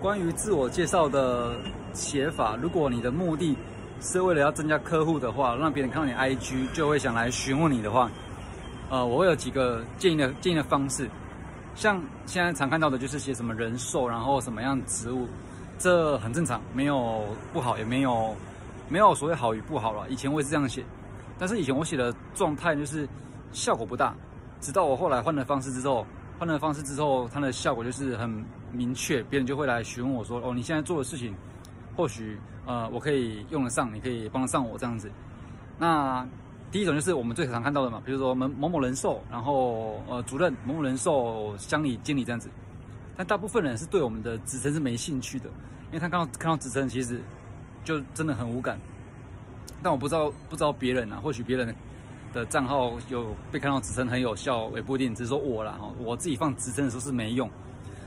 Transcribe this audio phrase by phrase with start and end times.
[0.00, 1.54] 关于自我介绍的
[1.92, 3.54] 写法，如果你的目的
[4.00, 8.10] 是为了要增加客户的话，让别人看到你 IG 就会想来询问你的话，
[8.88, 11.08] 呃，我会有几个建议的建议的方式。
[11.74, 15.28] 像现在常看到的就是写什么人寿，然后什么样职务，
[15.78, 17.22] 这很正常，没有
[17.52, 18.34] 不好，也没有
[18.88, 20.08] 没有所谓好与不好了。
[20.08, 20.82] 以前我也是这样写，
[21.38, 23.06] 但是以前我写的状态就是
[23.52, 24.14] 效果不大，
[24.62, 26.06] 直到我后来换了方式之后，
[26.40, 28.42] 换了方式之后，它的效果就是很
[28.72, 31.34] 明确，别人就会来询问我说：“哦，你现在做的事情，
[31.94, 35.12] 或许呃我可以用得上，你可以帮得上我这样子。”
[35.78, 36.26] 那
[36.72, 42.48] 第一种就是我们最常看到的嘛，比如说某某某人寿，然后呃主任某某人寿乡里经理这样子，
[43.18, 45.50] 但大部分人是对我们的职称是没兴趣的，
[45.88, 47.20] 因为他刚看到职称其实
[47.84, 48.80] 就真的很无感。
[49.82, 51.74] 但我不知道不知道别人啊，或许别人
[52.32, 55.14] 的账号有被看到职称很有效，也不一定。
[55.14, 57.48] 只是说我啦哈，我自己放职称的时候是没用。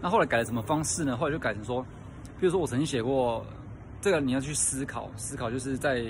[0.00, 1.16] 那后来改了什么方式呢？
[1.16, 1.82] 后来就改成说，
[2.40, 3.44] 比如说我曾经写过。
[3.98, 6.04] 这个你要去思考，思考就是在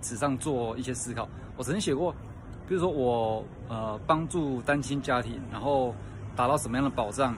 [0.00, 1.26] 纸上做一些思考。
[1.56, 2.14] 我曾经写过，
[2.68, 5.92] 比如说我呃帮助单亲家庭，然后
[6.36, 7.34] 达到什么样的保障，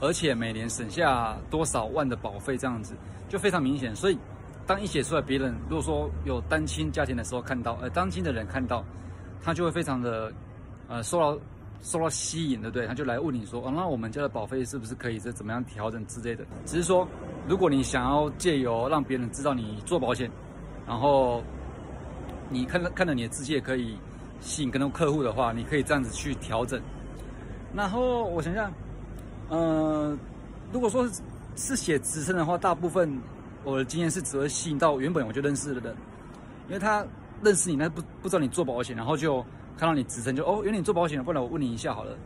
[0.00, 2.94] 而且每年省下多少万的保费，这样子
[3.28, 3.96] 就非常明显。
[3.96, 4.18] 所以
[4.64, 8.84] 当一写出来，别人如果说有单亲家庭的时候看到，呃单亲的人看到，
[9.42, 10.32] 他就会非常的
[10.88, 11.38] 呃受到
[11.82, 12.86] 受到吸引，对不对？
[12.86, 16.44] 他就来问你说，哦，那我们家的保费是不是可以这怎么样调整之类的？
[16.64, 17.06] 只是说。
[17.48, 20.30] 如果你想要借由让别人知道你做保险，
[20.86, 21.42] 然后
[22.48, 23.98] 你看到看到你的字界可以
[24.40, 26.80] 吸引更多客户的话，你可以这样子去调整。
[27.74, 28.72] 然后我想想，
[29.48, 30.16] 呃，
[30.72, 31.04] 如果说
[31.56, 33.12] 是写职称的话，大部分
[33.64, 35.96] 我的经验是只会吸引到原本我就认识的人，
[36.68, 37.04] 因为他
[37.42, 39.42] 认识你，那不不知道你做保险，然后就
[39.76, 42.16] 看到你职称就哦，原来你做保险的，不然我问你一下好了。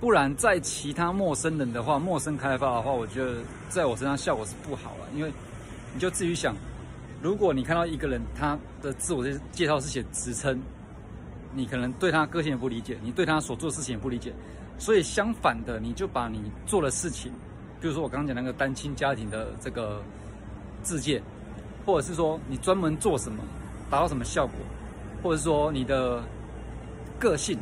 [0.00, 3.36] 不然，在其他陌生人的话，陌生开发的话，我觉得
[3.68, 5.06] 在我身上效果是不好了。
[5.14, 5.30] 因为
[5.92, 6.56] 你就至于想，
[7.20, 10.58] 如果你看到一个人他的自我介介绍是写职称，
[11.52, 14.32] 你可能对他个性也不理解，你对他所做的事情也不理解。
[14.78, 17.30] 所以相反的，你就把你做的事情，
[17.78, 20.02] 比如说我刚刚讲那个单亲家庭的这个
[20.82, 21.22] 自介，
[21.84, 23.44] 或者是说你专门做什么，
[23.90, 24.54] 达到什么效果，
[25.22, 26.22] 或者说你的
[27.18, 27.58] 个性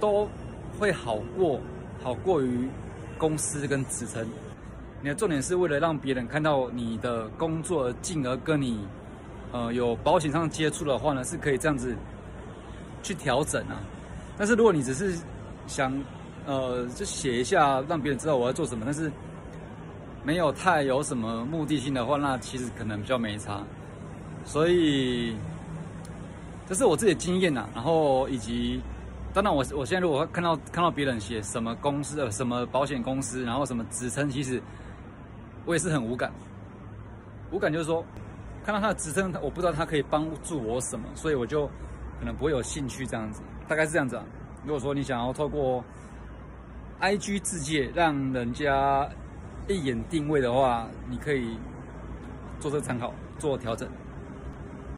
[0.00, 0.28] 都。
[0.76, 1.60] 会好过，
[2.02, 2.68] 好过于
[3.16, 4.26] 公司跟职称。
[5.00, 8.84] 你的重点是为了让别人看到你的工作，进而跟你，
[9.52, 11.94] 呃，有保险上接触的话呢，是可以这样子
[13.04, 13.80] 去调整啊。
[14.36, 15.16] 但是如果你只是
[15.68, 15.96] 想，
[16.44, 19.08] 呃，就写一下让别人知道我要做什么，但是
[20.24, 23.62] 没有太有什么目的性的话，那其实可能比较没差。
[24.44, 25.36] 所以
[26.68, 28.80] 这是我自己的经验呐，然后以及。
[29.32, 34.62] 当然，我我现在如果看到看到别人写什么公司的什么保险公司，然后什么职称，其实
[35.64, 36.32] 我也是很无感。
[37.50, 38.04] 无感就是说，
[38.64, 41.66] 看到他的职称，我不知道他可以帮助我什么，所以我就
[42.20, 43.42] 可能不会有兴趣这样子。
[43.66, 44.24] 大概是这样子啊。
[44.64, 45.84] 如果说你想要透过
[47.00, 49.04] IG 自介让人家
[49.66, 51.58] 一眼定位的话，你可以
[52.60, 53.88] 做这个参考，做调整。